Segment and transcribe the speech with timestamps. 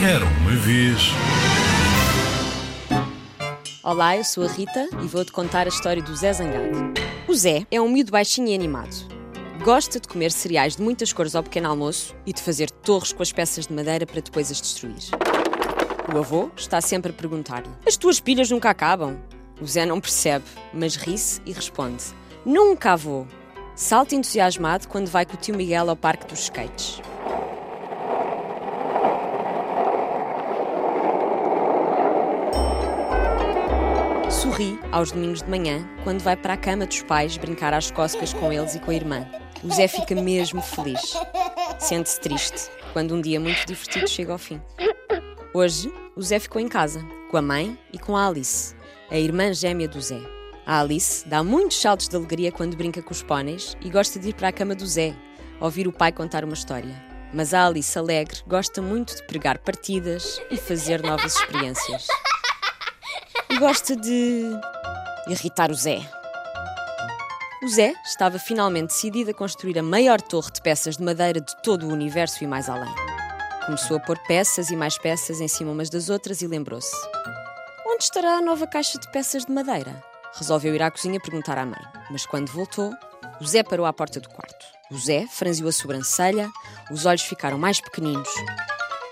[0.00, 1.08] Era uma vez.
[3.82, 6.94] Olá, eu sou a Rita e vou-te contar a história do Zé Zangado.
[7.26, 8.94] O Zé é um miúdo baixinho e animado.
[9.64, 13.24] Gosta de comer cereais de muitas cores ao pequeno almoço e de fazer torres com
[13.24, 15.10] as peças de madeira para depois as destruir.
[16.14, 19.18] O avô está sempre a perguntar-lhe: As tuas pilhas nunca acabam?
[19.60, 22.04] O Zé não percebe, mas ri-se e responde:
[22.46, 23.26] Nunca, avô!
[23.74, 27.02] Salta entusiasmado quando vai com o tio Miguel ao parque dos skates.
[34.58, 38.34] Sorri aos domingos de manhã quando vai para a cama dos pais brincar às cócegas
[38.34, 39.24] com eles e com a irmã.
[39.62, 41.14] O Zé fica mesmo feliz.
[41.78, 44.60] Sente-se triste quando um dia muito divertido chega ao fim.
[45.54, 47.00] Hoje, o Zé ficou em casa,
[47.30, 48.74] com a mãe e com a Alice,
[49.08, 50.20] a irmã gêmea do Zé.
[50.66, 54.30] A Alice dá muitos saltos de alegria quando brinca com os póneis e gosta de
[54.30, 55.14] ir para a cama do Zé,
[55.60, 57.00] ouvir o pai contar uma história.
[57.32, 62.08] Mas a Alice alegre gosta muito de pregar partidas e fazer novas experiências.
[63.56, 64.44] Gosta de
[65.26, 66.00] irritar o Zé.
[67.62, 71.56] O Zé estava finalmente decidido a construir a maior torre de peças de madeira de
[71.62, 72.94] todo o universo e mais além.
[73.64, 76.94] Começou a pôr peças e mais peças em cima umas das outras e lembrou-se:
[77.86, 80.04] Onde estará a nova caixa de peças de madeira?
[80.34, 82.92] Resolveu ir à cozinha perguntar à mãe, mas quando voltou,
[83.40, 84.66] o Zé parou à porta do quarto.
[84.90, 86.48] O Zé franziu a sobrancelha,
[86.92, 88.28] os olhos ficaram mais pequeninos.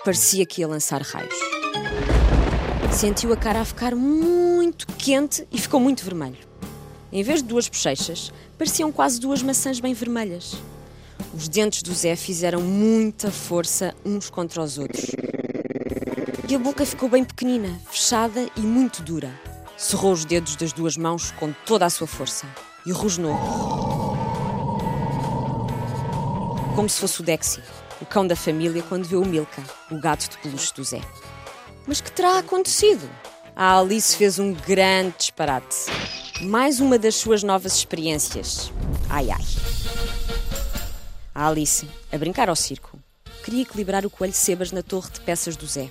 [0.04, 1.34] Parecia que ia lançar raios.
[2.92, 6.38] Sentiu a cara a ficar muito quente e ficou muito vermelho.
[7.12, 10.56] Em vez de duas bochechas, pareciam quase duas maçãs bem vermelhas.
[11.34, 15.10] Os dentes do Zé fizeram muita força uns contra os outros.
[16.48, 19.30] E a boca ficou bem pequenina, fechada e muito dura.
[19.76, 22.46] Cerrou os dedos das duas mãos com toda a sua força
[22.86, 23.36] e rosnou.
[26.74, 27.62] Como se fosse o Dexy,
[28.00, 31.00] o cão da família, quando vê o Milka, o gato de peluche do Zé.
[31.86, 33.08] Mas que terá acontecido?
[33.54, 35.86] A Alice fez um grande disparate.
[36.42, 38.72] Mais uma das suas novas experiências.
[39.08, 39.44] Ai ai.
[41.32, 42.98] A Alice, a brincar ao circo,
[43.44, 45.88] queria equilibrar o coelho Sebas na torre de peças do Zé.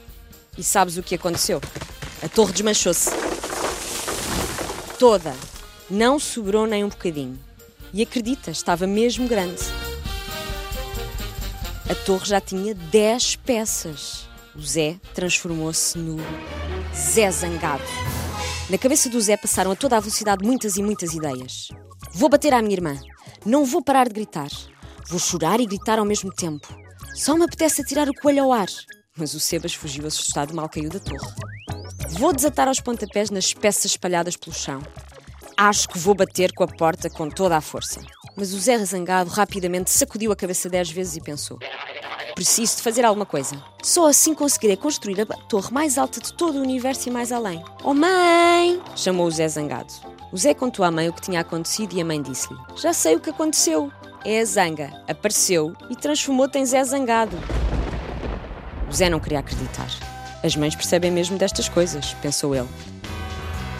[0.57, 1.61] E sabes o que aconteceu?
[2.21, 3.09] A torre desmanchou-se.
[4.99, 5.33] Toda.
[5.89, 7.39] Não sobrou nem um bocadinho.
[7.93, 9.63] E acredita, estava mesmo grande.
[11.89, 14.27] A torre já tinha 10 peças.
[14.55, 16.15] O Zé transformou-se no
[16.95, 17.83] Zé Zangado.
[18.69, 21.67] Na cabeça do Zé passaram a toda a velocidade muitas e muitas ideias.
[22.13, 22.97] Vou bater à minha irmã.
[23.45, 24.49] Não vou parar de gritar.
[25.09, 26.67] Vou chorar e gritar ao mesmo tempo.
[27.15, 28.67] Só me apetece atirar o coelho ao ar.
[29.17, 31.33] Mas o Sebas fugiu assustado mal caiu da torre.
[32.11, 34.81] Vou desatar aos pontapés nas peças espalhadas pelo chão.
[35.57, 38.01] Acho que vou bater com a porta com toda a força.
[38.37, 41.59] Mas o Zé Zangado rapidamente sacudiu a cabeça dez vezes e pensou:
[42.35, 43.55] Preciso de fazer alguma coisa.
[43.81, 47.63] Só assim conseguirei construir a torre mais alta de todo o universo e mais além.
[47.81, 48.81] Oh mãe!
[48.93, 49.93] chamou o Zé Zangado.
[50.33, 53.15] O Zé contou à mãe o que tinha acontecido e a mãe disse-lhe: Já sei
[53.15, 53.89] o que aconteceu.
[54.25, 54.91] É a zanga.
[55.07, 57.37] Apareceu e transformou-te em Zé Zangado.
[58.89, 59.87] O Zé não queria acreditar.
[60.43, 62.67] As mães percebem mesmo destas coisas, pensou ele.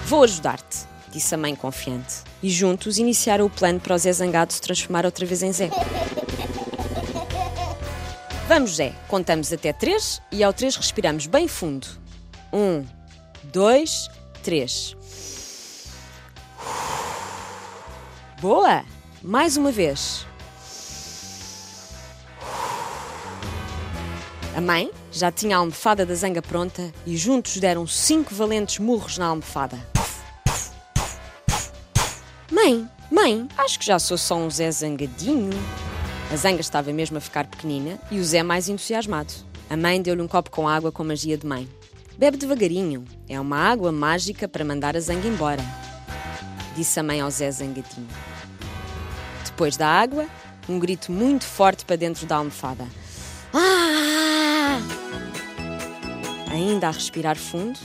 [0.05, 2.23] Vou ajudar-te, disse a mãe confiante.
[2.41, 5.69] E juntos iniciaram o plano para o Zé Zangado se transformar outra vez em Zé.
[8.47, 8.93] Vamos, Zé.
[9.07, 11.87] Contamos até três e ao três respiramos bem fundo.
[12.53, 12.85] Um,
[13.43, 14.07] dois,
[14.43, 14.95] três.
[18.39, 18.83] Boa!
[19.23, 20.27] Mais uma vez.
[24.55, 29.17] A mãe já tinha a almofada da zanga pronta e juntos deram cinco valentes murros
[29.17, 29.77] na almofada.
[32.51, 35.49] Mãe, mãe, acho que já sou só um Zé zangadinho.
[36.31, 39.33] A zanga estava mesmo a ficar pequenina e o Zé mais entusiasmado.
[39.69, 41.67] A mãe deu-lhe um copo com água com magia de mãe.
[42.17, 45.61] Bebe devagarinho, é uma água mágica para mandar a zanga embora,
[46.75, 48.07] disse a mãe ao Zé zangadinho.
[49.43, 50.25] Depois da água,
[50.67, 52.85] um grito muito forte para dentro da almofada.
[53.53, 54.79] Ah!
[56.51, 57.77] Ainda a respirar fundo,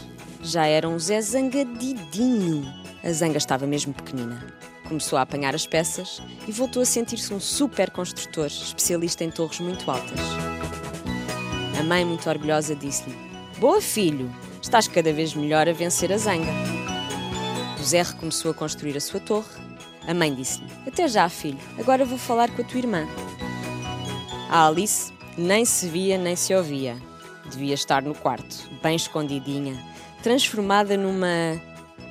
[0.43, 2.73] já era um Zé zangadidinho.
[3.03, 4.47] A zanga estava mesmo pequenina.
[4.91, 9.61] Começou a apanhar as peças e voltou a sentir-se um super construtor, especialista em torres
[9.61, 10.19] muito altas.
[11.79, 13.17] A mãe, muito orgulhosa, disse-lhe:
[13.61, 14.29] Boa, filho,
[14.61, 16.51] estás cada vez melhor a vencer a zanga.
[17.79, 19.47] O Zé recomeçou a construir a sua torre.
[20.09, 23.07] A mãe disse-lhe: Até já, filho, agora vou falar com a tua irmã.
[24.51, 26.97] A Alice nem se via nem se ouvia.
[27.49, 29.81] Devia estar no quarto, bem escondidinha,
[30.21, 31.63] transformada numa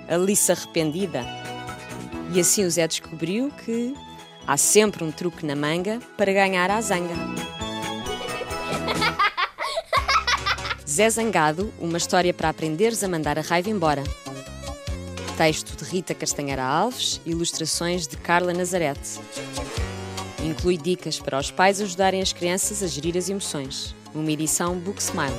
[0.07, 1.48] Alice arrependida.
[2.31, 3.95] E assim o Zé descobriu que
[4.45, 7.13] há sempre um truque na manga para ganhar a zanga.
[10.87, 14.03] Zé Zangado, uma história para aprenderes a mandar a raiva embora.
[15.37, 19.19] Texto de Rita Castanheira Alves, ilustrações de Carla Nazarete.
[20.43, 23.95] Inclui dicas para os pais ajudarem as crianças a gerir as emoções.
[24.13, 25.33] Uma edição Book Smile.